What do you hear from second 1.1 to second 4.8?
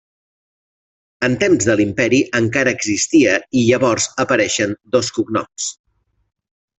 En temps de l'imperi encara existia i llavors apareixen